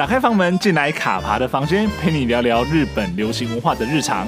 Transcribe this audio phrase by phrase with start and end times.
[0.00, 4.26] 打开房门，进来卡爬的房间，陪你聊聊日本流行文化的日常。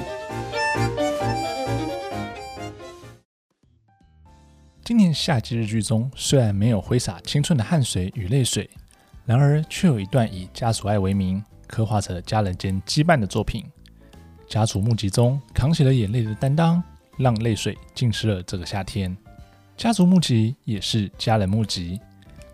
[4.83, 8.69] 今年夏季日剧中，虽然没有挥洒青春的汗水与泪水，
[9.25, 13.65] 然而却有一段以家族爱为名，刻画着家人间羁绊的作品。
[14.47, 16.83] 家族募集中扛起了眼泪的担当，
[17.17, 19.17] 让泪水浸湿了这个夏天。
[19.75, 21.99] 家族募集也是家人募集，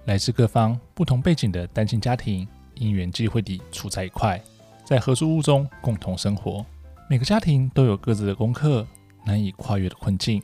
[0.05, 2.48] 来自各方不同背景的单亲家庭，
[2.79, 4.41] 因缘际会地处在一块，
[4.83, 6.65] 在合租屋中共同生活。
[7.09, 8.88] 每个家庭都有各自的功课，
[9.25, 10.41] 难以跨越的困境。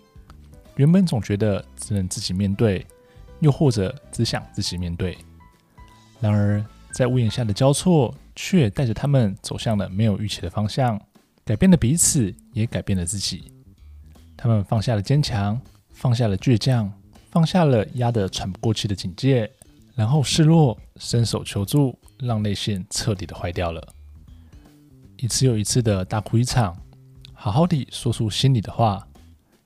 [0.76, 2.86] 原本总觉得只能自己面对，
[3.40, 5.18] 又或者只想自己面对。
[6.20, 11.00] 然而，在屋檐下的交错，却带着他们走向了没有预期的方向，
[11.46, 13.52] 改变了彼此，也改变了自己。
[14.36, 15.60] 他们放下了坚强，
[15.92, 16.92] 放下了倔强，
[17.30, 19.50] 放下了压得喘不过气的警戒，
[19.96, 23.82] 然后示弱，伸手求助，让泪腺彻底的坏掉了。
[25.18, 26.78] 一次又一次的大哭一场，
[27.34, 29.08] 好好的说出心里的话。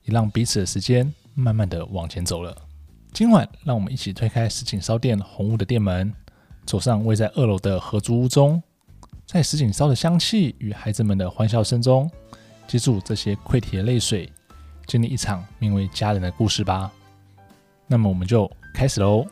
[0.04, 2.56] 也让彼此的时间慢慢的往前走了。
[3.12, 6.10] 今晚，让我们一起推开石井烧店红屋的店门，
[6.64, 8.62] 走上位在二楼的合租屋中，
[9.26, 12.10] 在石井烧的香气与孩子们的欢笑声中，
[12.66, 14.32] 接住这些溃堤的泪水，
[14.86, 16.90] 经历一场名为家人的故事吧。
[17.86, 19.26] 那么，我们就开始喽。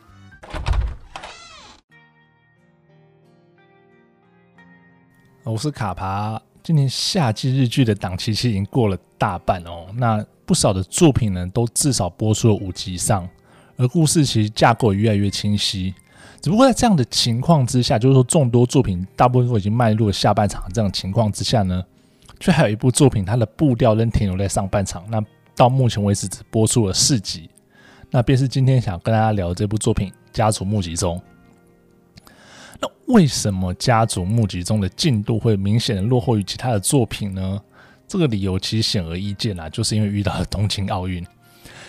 [5.49, 10.25] 我是卡爬，今年夏季日剧的档期其实已经过了大半哦，那。
[10.45, 13.29] 不少的作品呢，都至少播出了五集以上，
[13.77, 15.93] 而故事其实架构也越来越清晰。
[16.41, 21.83] 只不过在这样的情况之下，就是说众多作品大部分都已经迈入了下半场这样情况之下呢，
[22.39, 25.05] 却还有一部作品，它的步调仍停留在上半场。
[25.07, 25.23] 那
[25.55, 27.47] 到目前为止只播出了四集，
[28.09, 31.15] 那便是今天想跟大家聊的这部作品《家族募集中》。
[32.79, 37.61] 那为什么《家族募集中》的进度会明显的落后于其他的作品呢？
[38.07, 41.25] 这个理由其实显而易见啊，就是因为遇到了东京奥运。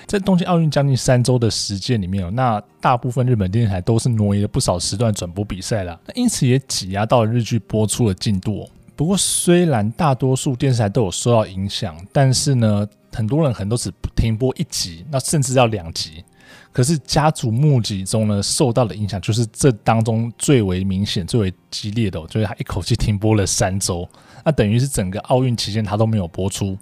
[0.06, 8.69] 在东京奥运将近三周的时间里面，那大部分日本电视台都是挪移了不少时段转播比赛了，那因此也挤压到了日剧播出的进度。
[8.97, 16.25] 不过，虽然大多数电视台都有受到影响，但是呢，很多人可能都只停播一集，那甚至要两集。
[16.72, 24.09] 可是家族募集中呢，受到的影响就是这当中最为明显、最为激烈的，就是他一口气停播了三周。
[24.44, 26.77] 那等于是整个奥运期间他都没有播出。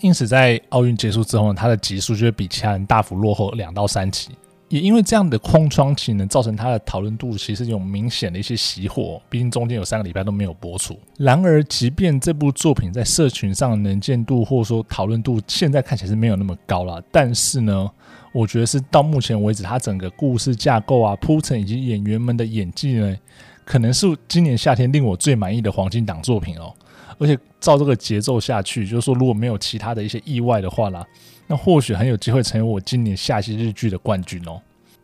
[0.00, 4.30] 因此在奥运结束之后呢，他的集数就会比其他人大幅落后两到三集。
[4.68, 9.20] 也因为这样的空窗期呢，造成他的讨论度其实有明显的一些熄火。
[9.28, 10.98] 毕竟中间有三个礼拜都没有播出。
[11.18, 17.88] 然而，即便这部作品在社群上能见度或者说讨论度现在看起来是没有那么高了，但是呢，
[18.32, 23.16] 我觉得是到目前为止，它整个故事架构啊、铺陈以及演员们的演技呢，
[23.64, 26.72] 可能是今年夏天令我最满意的黄金档作品哦。
[27.16, 31.06] 而且照这个节奏下去，就是说如果没有其他的一些意外的话啦，
[31.46, 34.60] 那或许很有机会成为我今年夏季日剧的冠军哦。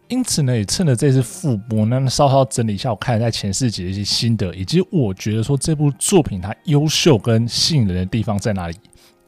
[0.09, 8.77] 因此呢，也趁着这次复播，那稍稍整理一下我看了在前四集的一些心得，以及我觉得说这部作品它优秀跟吸引人的地方在哪里。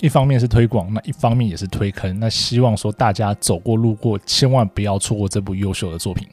[0.01, 2.19] 一方面是推广，那一方面也是推坑。
[2.19, 6.27] 那希望说大家走过路过，千万不要错过这部优秀的作品。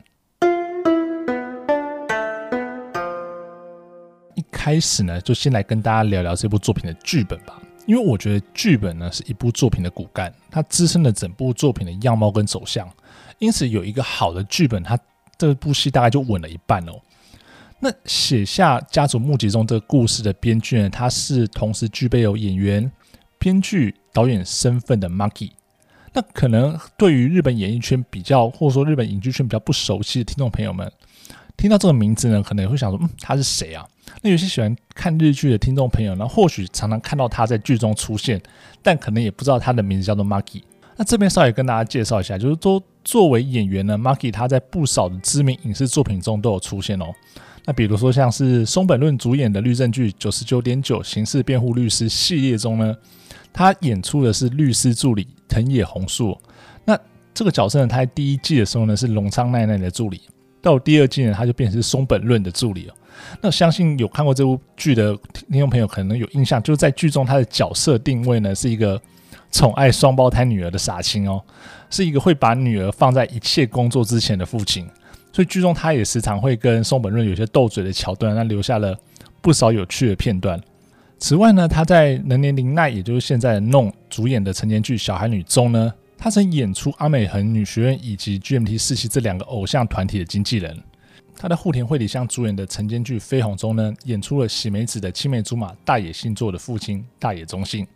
[4.34, 7.62] 一开始呢，就先来跟大家聊聊这部作品的剧本吧。
[7.90, 12.88] 因为我觉得剧本呢是一部作品的骨干，它支撑了整部作品的样貌跟走向。
[13.40, 14.96] 因此，有一个好的剧本，它
[15.40, 16.94] 这部戏大概就稳了一半哦。
[17.80, 22.92] 那写下家族墓集中这个故事的编剧呢，他是同时具备有演员。
[23.40, 25.52] 编剧、导演身份的 Maki，
[26.12, 30.92] 那可能对于日本演艺圈比较，或者说日本影剧圈比较不熟悉的听众朋友们，
[31.60, 33.86] 听到这个名字呢，可能也会想说，嗯，他是谁啊？
[34.22, 38.42] 那有些喜欢看日剧的听众朋友呢，或许常常看到他在剧中出现，
[38.82, 40.62] 但可能也不知道他的名字叫做 Maki。
[40.96, 47.08] 那这边稍微跟大家介绍一下，就是说作为演员呢，Maki 他在不少的知名影视作品中都有出现哦。
[47.66, 52.96] 那比如说像是松本润主演的律政剧《九十九点九刑事辩护律师》系列中呢。
[53.52, 56.40] 他演出的是律师助理藤野弘树，
[56.86, 56.98] 那
[57.34, 60.22] 这个角色呢，他在第一季的时候呢是龙仓奈奈的助理，
[60.62, 62.94] 到第二季呢他就变成是松本润的助理了。
[63.42, 69.00] 那相信有看过这部剧的听众朋友可能有印象，就是在剧中他的角色定位呢是一个
[69.52, 71.42] 宠爱双胞胎女儿的傻亲哦，
[71.90, 74.88] 是一个会把女儿放在一切工作之前的父亲，
[75.34, 78.98] 所以剧中他也时常会跟松本润有些斗嘴的桥段，那留下了
[79.42, 80.60] 不少有趣的片段。
[81.18, 90.78] 此外呢，他在能年玲奈，也就是现在弄主演的成年剧《小孩女》中呢，他曾演出阿美横女学院以及 GMT 四期这两个偶像团体的经纪人。
[91.38, 97.88] 他在户田惠里香主演的晨间剧《绯红》中呢，演出了喜美子的青梅竹马大野信作的父亲大野忠信。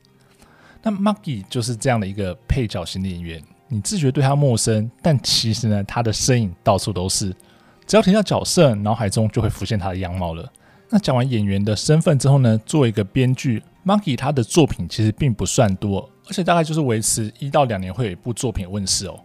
[0.82, 7.36] 那 Maki 就是这样的一个配角型的演员，你自觉对他陌生，但其实呢，他的身影到处都是。
[7.86, 10.50] 只要提到角色，脑海中就会浮现他的样貌了。
[10.90, 19.20] 那讲完演员的身份之后呢，作为一个编剧，Maki 他的作品其实并不算多，而且大概就是维持一到两年会有一部作品问世哦。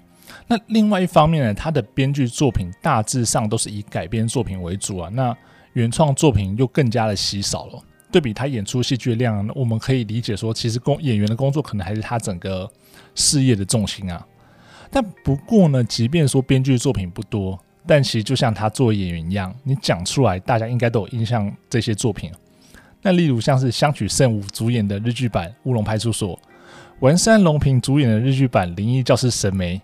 [0.47, 5.37] 那另外一方面呢，他的编剧作品大致上都是以改编作品为主啊，那
[5.75, 7.83] 原创作品又更加的稀少了。
[8.11, 12.71] 对比他演出戏剧量，我们可以理解说，其实工演员的工作可能还是他整个
[13.15, 14.27] 事业的重心啊。
[14.91, 22.33] 但不过呢，即便说编剧作品不多，但其实就像他作为演员一样，你讲出来，大家应该都有印象这些作品。
[23.03, 26.35] 那例如像是香取慎吾主演的日剧版《乌龙派出所》，
[27.01, 29.77] 文山隆平主演的日剧版《灵异教师神眉》。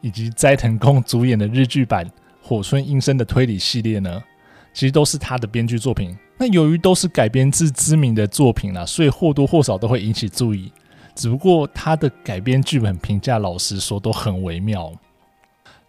[0.00, 2.04] 以及斋藤工主演的日剧版
[2.42, 4.22] 《火村英生》的推理系列呢，
[4.74, 6.14] 其实都是他的编剧作品。
[6.36, 10.70] 那由于都是改编自知名的作品啦，所以或多或少都会引起注意。
[11.14, 14.92] 只不过他的改编剧本评价，老实说都很微妙。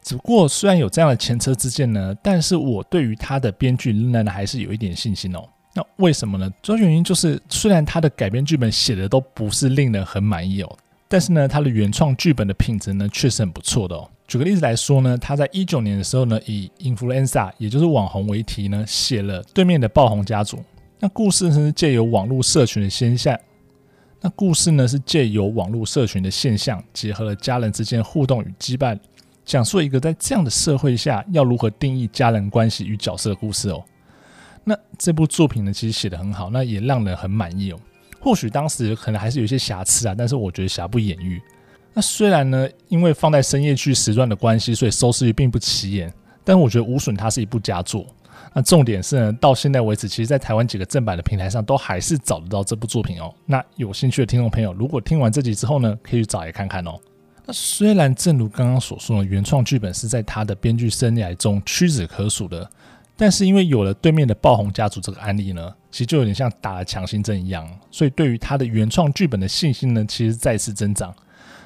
[0.02, 5.44] 只不过虽然有这样的前车之鉴呢，但是我对于他的编剧仍然还是有一点信心哦。
[5.78, 6.50] 那为什么呢？
[6.62, 10.78] 主要原因就是，虽然他的改编剧本写的都不是令人很满意哦。
[11.10, 14.10] 但是呢，他的原创剧本的品质呢，确实很不错的哦。
[14.26, 20.58] 举个例子来说呢，他在一九年的时候呢，以 influencer 也就是网红为题呢，写了《对面的爆红家族》。
[20.98, 23.38] 那故事是借由网络社群的现象，
[24.22, 28.98] 那故事呢是借由网络社群的现象，结合了家人之间互动与羁绊，
[29.44, 33.84] 讲述一个在这样的社会下要如何定义家人关系与角色的故事哦。
[34.68, 37.80] 那这部作品呢，其实写得很好，那也让人很满意哦。
[38.20, 41.40] 或许当时可能还是有一些瑕疵啊，但是我觉得瑕不掩瑜。
[41.94, 46.12] 那虽然呢，因为放在深夜剧时段的关系，所以收视率并不起眼，
[46.44, 48.06] 但我觉得无损它是一部佳作。
[48.54, 53.32] 那重点是呢，到现在为止，其实在台湾几个正版的平台上都还是找得到这部作品哦。
[53.46, 57.00] 那有兴趣的听众朋友，如果听完这集之后呢，可以去找来看看哦。
[57.46, 62.68] 那虽然正如刚刚所说呢，原创剧本是在他的编剧生涯中屈指可数的。
[63.18, 71.14] 但是因为有了对面的爆红家族这个案例呢，其实就有点像打了强心针一样，所以对于他的原创剧本的信心呢，其实再次增长。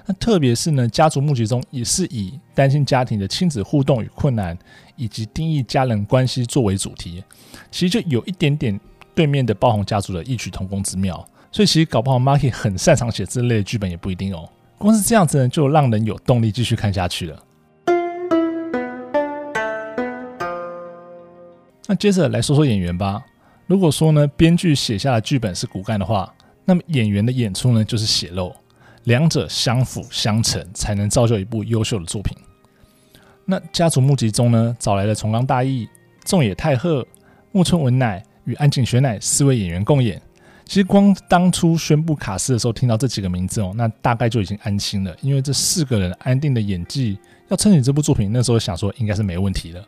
[0.05, 4.57] 那特别是呢，家族募集中也是以单亲家庭的亲子互动与困难，
[4.95, 7.23] 以及定义家人关系作为主题，
[7.71, 8.79] 其实就有一点点
[9.13, 11.27] 对面的爆红家族的异曲同工之妙。
[11.51, 14.47] 所以其实搞不好 Maki 很擅长写这类剧本也不一定哦。
[14.77, 17.43] 光是这样子呢，就让人有动力继续看下去了。
[21.89, 23.19] 那接着来说说演员吧。
[23.65, 26.31] 如果说呢，编剧写下的剧本是骨干的话，
[26.63, 28.55] 那么演员的演出呢就是血肉，
[29.05, 32.37] 两者相辅相成，才能造就一部优秀的作品。
[33.43, 35.89] 那家族募集中呢，找来了重冈大毅、
[36.23, 37.03] 仲野太贺、
[37.51, 40.21] 木村文乃与安井雪乃四位演员共演。
[40.65, 49.83] 其实光当初宣布卡司的时候，听到这几个名字哦，那大概就已经安心了，因为这四个人安定的演技，要撑起这部作品，那时候想说应该是没问题的。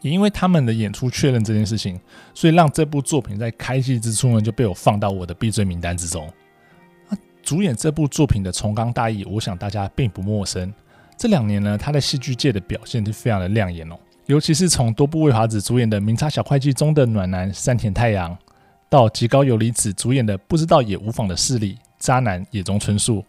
[0.00, 2.00] 也因为他们的演出确认这件事情，
[2.34, 6.26] 所以让这部作品在开季之初呢就被我放到我的必追名单之中。
[7.08, 10.72] 啊，主演这部作品的重冈大义，我想大家并不陌生。
[11.16, 13.96] 这两年呢，他在戏剧界的表现是非常的亮眼哦。
[14.26, 18.36] 尤其是从多部未华子主演的《明差小会计》中的暖男山田太阳，
[18.88, 23.22] 到吉高由里子主演的《不知道也无妨的势力渣男野中春树，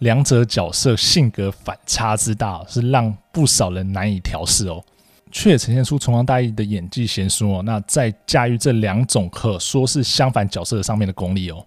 [0.00, 4.84] 两者角色性格反差之大，是让不少人难以调适哦。
[5.30, 7.62] 却也呈现出重冈大毅的演技娴熟哦。
[7.62, 11.64] 那在驾驭这两种可说是相反角色上面的功力哦。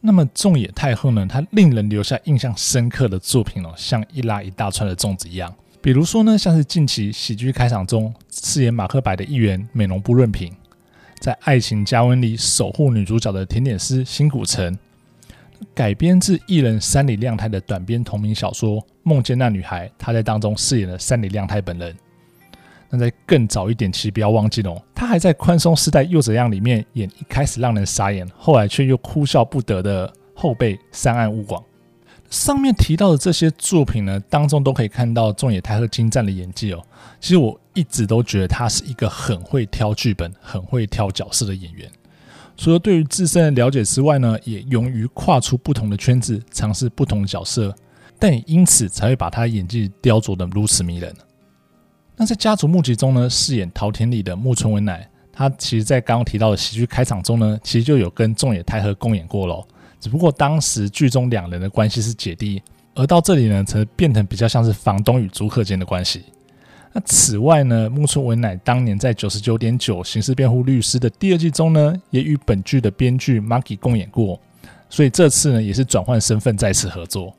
[0.00, 5.54] 那么重野太后呢，他令人留下印象深刻的作品哦，像一拉一大串的粽子一样。
[5.80, 10.52] 比如说呢，像是近期喜剧开场中饰演马克白的议员美浓部润平，
[11.20, 14.76] 在《爱情加温》里守护女主角的甜点师新谷城，
[15.74, 21.96] 改编自艺人山里亮太的短篇同名小说《梦见那女孩》，他在当中饰演了山里亮太本人。
[22.94, 31.64] 那在更早一点，其实不要忘记了，他还在《宽松世代又怎样》里面演一开始让人傻眼，后来却又哭笑不得的后辈山岸悟广。
[32.28, 36.82] 上面提到的这些作品呢，当中都可以看到仲野太贺精湛的演技哦。
[37.18, 41.90] 其实我一直都觉得他是一个很会挑剧本、很会挑角色的演员。
[42.58, 47.74] 除了对于自身的了解之外呢，也勇于跨出不同的圈子，尝试不同的角色，
[48.18, 51.14] 但也因此才会把他演技雕琢得如此迷人。
[52.16, 59.66] 那在家族募集中呢，饰演桃田里的木村文乃，他其实，在刚刚提到的喜剧开场中呢，其实就有跟仲野太贺共演过喽。
[59.98, 62.62] 只不过当时剧中两人的关系是姐弟，
[62.94, 66.24] 而到这里呢，则变成比较像是房东与租客间的关系。
[66.92, 74.38] 那此外呢，木村文乃当年在九十九点九刑事辩护律师的第二季中呢，也与本剧的编剧 Maki 共演过，
[74.90, 77.34] 所以这次呢也是转换身份再次合作。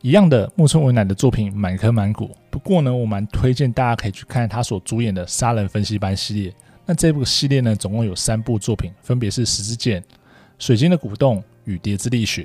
[0.00, 6.54] 一样的，木村文乃的作品满坑满谷，不过呢，我蛮推荐大家可以去看他所主演的《杀人分析班》系列。
[6.86, 10.00] 那这部系列呢，总共有三部作品，分别是《十字剑》、
[10.58, 12.42] 《水晶的鼓动》与《蝶之力学》。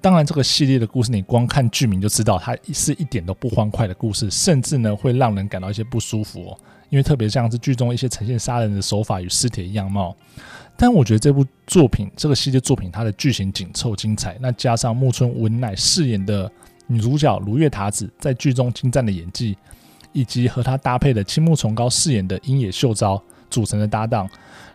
[0.00, 6.58] 当然，这个系列的故事，你光看剧名就知道，它是一点都不欢快的故事，甚至呢会让人感到一些不舒服哦。
[6.90, 10.16] 因为特别像是剧中一些呈现杀人的手法与尸体的样貌。
[10.76, 16.50] 但我觉得这部作品，这个系列作品，它的剧情紧凑精彩，那加上木村文乃饰演的
[16.88, 19.56] 女主角如月塔子在剧中精湛的演技，
[20.12, 24.28] 以及和她搭配的青木崇高饰演的樱野秀昭组成的搭档，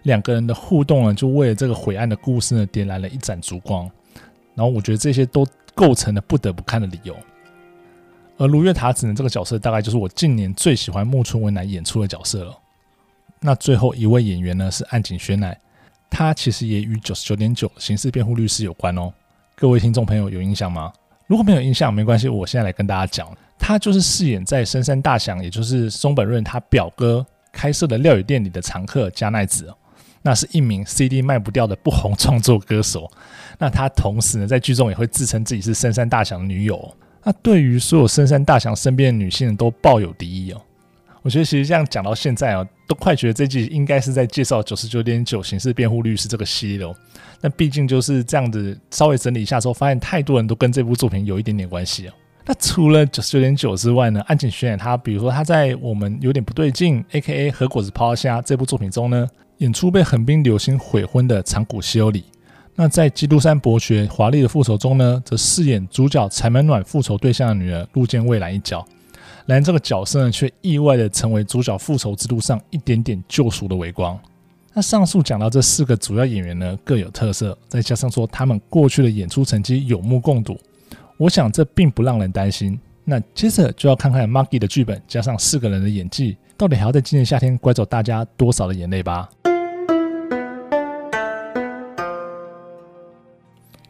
[0.04, 3.90] 两个人的互动呢，就为了这个晦暗的故事呢，点燃了一盏烛光。
[4.56, 7.16] 然后我觉得这些都构成了不得不看的理由。
[8.38, 12.58] 而如月塔子呢，这个角色大概就是我近年最喜欢木村文乃演出的角色了。
[13.40, 15.60] 那最后一位演员呢，是岸井雪乃，
[16.10, 19.12] 他其实也与九十九点九刑事辩护律师有关哦。
[19.56, 20.94] 各位听众朋友有印象吗？
[21.28, 23.28] 如果没有印象，没关系，我现在来跟大家讲，
[23.58, 29.74] 他就是饰演在深山大祥，也就是松本润他表哥开设的料理店里的常客加奈子。
[30.26, 33.12] 那是一名 CD 卖不掉的不红创作歌手，
[33.58, 36.96] 那他同时呢，在剧中也会自称自己是深山大祥的女友。
[37.24, 40.62] 那对于所有深山大祥身边的女性都抱有敌意哦。
[41.24, 46.96] 我觉得其实这样讲到现在哦，都快觉得这季应该是在介绍九十九点九刑事辩护律师这个系列哦。
[47.42, 52.12] 那毕竟就是这样子，稍微整理一下之后，发现太多人都跟这部作品有一点点关系哦。
[52.46, 57.50] 那除了九十九点九之外呢，岸井雪乃他，比如说他在我们有点不对劲，A.K.A.
[57.50, 59.28] 和果子抛虾这部作品中呢。
[59.60, 62.26] 演出被横滨流星悔婚的长谷希优里，
[62.76, 68.86] 那在《基督山伯爵华丽的复仇》中呢，则饰演主角柴门暖复仇对象的女儿鹿见未来一角。
[69.46, 74.18] 然而这个角色呢，却意外的成为主角复仇之路上一点点救赎的微光。
[74.74, 80.58] 那上述讲到这四个主要演员呢，各有特色，再加上说他们过去的演出成绩有目共睹，
[81.18, 82.80] 我想这并不让人担心。
[83.04, 89.30] 那接着就要看看 Maki 的剧本加上四个人的演技，到底还要在今年夏天拐走大家多少的眼泪吧。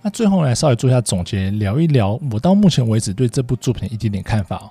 [0.01, 4.69] 那最后来稍微做一下总结，聊一聊我到目前为止对这部作品的一点点看法。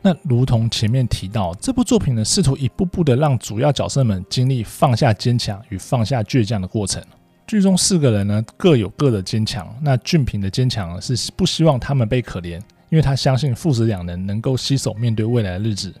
[0.00, 7.02] 那如同前面提到，这部作品呢，试图一步步的让主要角色们经历放下坚强与放下倔强的过程。
[7.46, 9.74] 剧中四个人呢，各有各的坚强。
[9.82, 15.92] 那俊平的坚强是不希望他们被可怜，因为他相信父子两人能够携手面对未来的日子。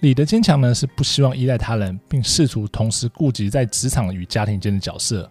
[0.00, 5.30] 李的坚强呢，是不希望依赖他人，并试图同时顾及在职场与家庭间的角色。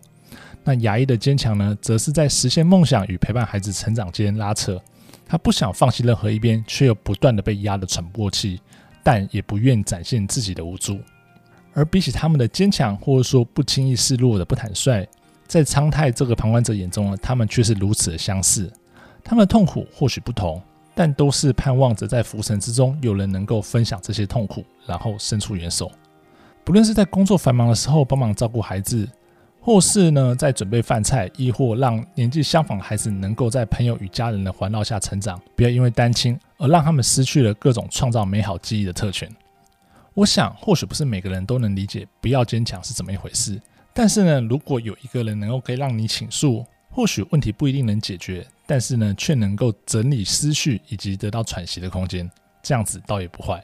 [0.64, 4.82] 那牙医的坚强呢，则是在实现梦想与陪伴孩子成长间拉扯。
[5.26, 8.60] 他不想放弃任何一边，却又不断的被压得喘不过气，
[9.02, 11.00] 但也不愿展现自己的无助。
[11.74, 15.08] 而比起他们的坚强，或者说不轻易示弱的不坦率，
[15.48, 18.72] 在苍太这个旁观者眼中呢，他们却是如此的相似。
[19.24, 20.62] 他们的痛苦或许不同，
[20.94, 25.92] 但都是盼望着在浮沉之中有人能够分享这些痛苦，然后伸出援手。
[26.64, 29.08] 不论是在工作繁忙的时候帮忙照顾孩子。
[29.66, 39.34] 或是呢，在准备饭菜，亦或让年纪相仿的孩子能够在朋友与家人的环绕下成长，不要因为单亲而让他们失去了各种创造美好记忆的特权。
[40.14, 43.58] 我想，或许不是每个人都能理解不要坚强是怎么一回事。
[43.94, 52.30] 但是呢，如果有一个人能够可以让你倾诉，或许问题不一定能解决，但是呢，却能够整理思绪以及得到喘息的空间，
[52.62, 53.64] 这样子倒也不坏。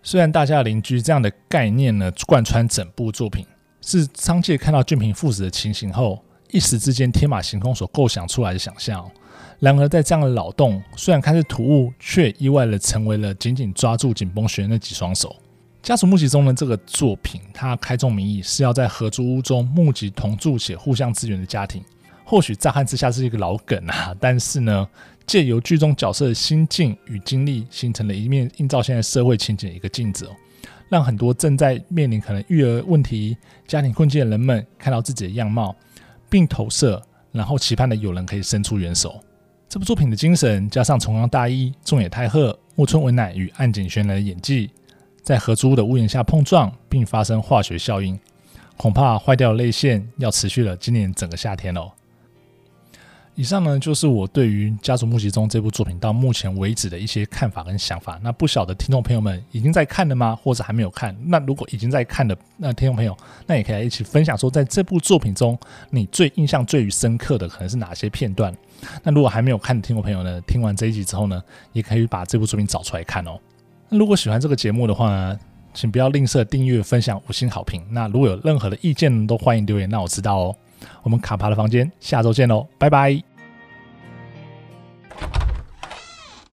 [0.00, 3.44] 虽然大家邻居这样的概念呢，贯穿整部作品。
[3.80, 9.10] 是商界看到俊平父子的情形后，一时之间天马行空所构想出来的想象。
[9.58, 15.36] 然而，在这样的脑洞，虽然看似突兀，却意外的成为了紧紧抓住紧绷弦的那几双手。
[15.82, 21.82] 家族募集中的这个作品，它开宗明义是要在合租屋中募集同住且互相支援的家庭。
[22.24, 24.88] 或许乍看之下是一个老梗啊， 但是呢，
[25.26, 30.30] 借由剧中角色的心境与经历，形成了一面映照现在社会情景的一个镜子哦。
[30.90, 35.74] 让很多正在面临可能育儿问题、家庭困境的人们看到自己的样貌，
[36.28, 37.00] 并投射，
[37.32, 39.18] 然后期盼的有人可以伸出援手。
[39.68, 44.68] 这部作品的精神，加上重冈大一、中野太贺、木村文乃与岸井雪乃的演技，
[45.22, 48.18] 在合租屋的屋檐下碰撞，并发生化学效应，
[48.76, 51.92] 恐怕坏掉的泪腺要持续了今年整个夏天哦。
[53.36, 58.20] 以上呢就是我对于家族墓穴中这部作品到目前为止的一些看法跟想法。
[58.22, 60.36] 那不晓得听众朋友们已经在看了吗？
[60.36, 61.16] 或者还没有看？
[61.24, 65.58] 那如果已经在看的那听众朋友那也可以来一起分享说在这部作品中
[65.88, 68.54] 你最印象最深刻的可能是哪些片段？
[69.02, 73.38] 那如果还没有看的听众朋友呢听完这一集之后呢也可以把这部作品找出来看哦。
[73.88, 75.38] 那如果喜欢这个节目的话呢
[75.72, 77.82] 请不要吝啬订阅分享五星好评。
[77.90, 80.56] 那如果有任何的意见都欢迎留言让我知道哦。
[81.02, 83.29] 我们卡帕的房间下周见喽拜拜。